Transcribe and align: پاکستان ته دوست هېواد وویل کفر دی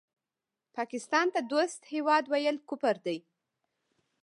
پاکستان 0.75 1.27
ته 1.33 1.39
دوست 1.51 1.81
هېواد 1.93 2.23
وویل 2.29 2.57
کفر 2.69 2.95
دی 3.05 3.17